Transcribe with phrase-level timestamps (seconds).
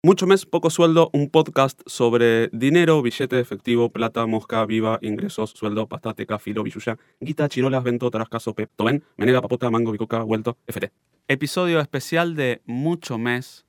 [0.00, 5.88] Mucho mes, poco sueldo, un podcast sobre dinero, billete efectivo, plata, mosca, viva, ingresos, sueldo,
[5.88, 10.92] pastateca, filo, billuya, guita, chirolas, vento, tarascaso, pep, toben, menega, papota, mango, bicoca, vuelto, FT.
[11.26, 13.66] Episodio especial de Mucho mes,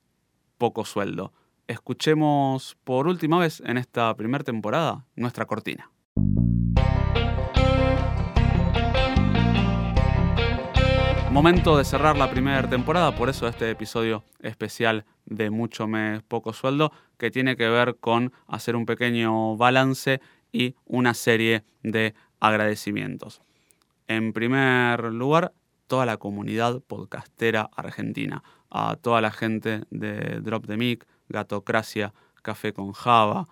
[0.56, 1.32] poco sueldo.
[1.66, 5.90] Escuchemos por última vez en esta primera temporada nuestra cortina.
[11.30, 16.52] Momento de cerrar la primera temporada, por eso este episodio especial de mucho mes poco
[16.52, 20.20] sueldo, que tiene que ver con hacer un pequeño balance
[20.50, 23.42] y una serie de agradecimientos.
[24.08, 25.52] En primer lugar,
[25.86, 32.72] toda la comunidad podcastera argentina, a toda la gente de Drop the Mic, Gatocracia, Café
[32.72, 33.46] con Java,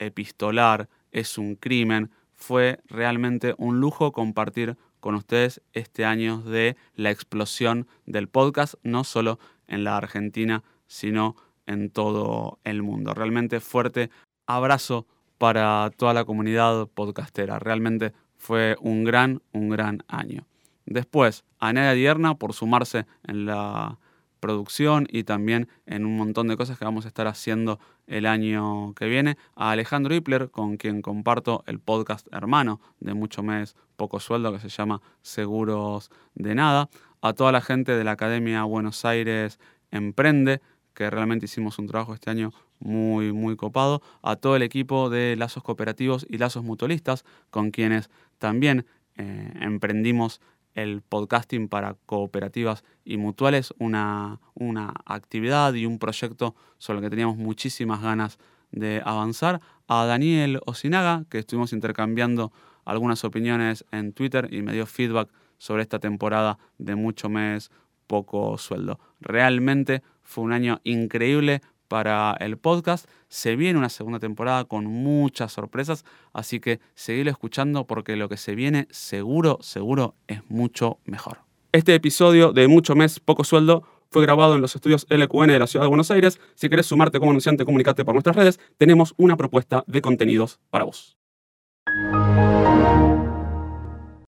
[0.00, 2.10] Epistolar, Es un Crimen.
[2.34, 9.04] Fue realmente un lujo compartir con ustedes este año de la explosión del podcast, no
[9.04, 9.38] solo
[9.68, 13.14] en la Argentina, sino en todo el mundo.
[13.14, 14.10] Realmente fuerte
[14.48, 15.06] abrazo
[15.38, 17.60] para toda la comunidad podcastera.
[17.60, 20.44] Realmente fue un gran, un gran año.
[20.86, 24.00] Después, a Dierna por sumarse en la
[24.40, 28.94] producción y también en un montón de cosas que vamos a estar haciendo el año
[28.94, 29.36] que viene.
[29.54, 34.60] A Alejandro Hipler, con quien comparto el podcast hermano de Mucho Mes Poco Sueldo, que
[34.60, 36.88] se llama Seguros de Nada.
[37.22, 39.58] A toda la gente de la Academia Buenos Aires
[39.90, 40.60] Emprende,
[40.94, 44.02] que realmente hicimos un trabajo este año muy, muy copado.
[44.22, 50.40] A todo el equipo de Lazos Cooperativos y Lazos Mutualistas, con quienes también eh, emprendimos
[50.76, 57.10] el podcasting para cooperativas y mutuales, una, una actividad y un proyecto sobre el que
[57.10, 58.38] teníamos muchísimas ganas
[58.70, 59.60] de avanzar.
[59.88, 62.52] A Daniel Osinaga, que estuvimos intercambiando
[62.84, 67.70] algunas opiniones en Twitter y me dio feedback sobre esta temporada de mucho mes,
[68.06, 69.00] poco sueldo.
[69.20, 73.08] Realmente fue un año increíble para el podcast.
[73.28, 78.36] Se viene una segunda temporada con muchas sorpresas, así que seguirlo escuchando porque lo que
[78.36, 81.38] se viene seguro, seguro es mucho mejor.
[81.72, 85.66] Este episodio de Mucho Mes, Poco Sueldo fue grabado en los estudios LQN de la
[85.66, 86.40] Ciudad de Buenos Aires.
[86.54, 88.60] Si querés sumarte como anunciante, comunicate por nuestras redes.
[88.78, 91.16] Tenemos una propuesta de contenidos para vos.